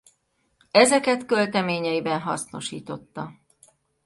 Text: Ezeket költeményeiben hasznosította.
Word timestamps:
Ezeket 0.71 1.25
költeményeiben 1.25 2.19
hasznosította. 2.21 3.35